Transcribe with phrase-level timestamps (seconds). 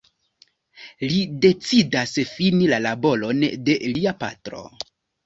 [1.11, 4.65] Li decidas fini la laboron de lia patro.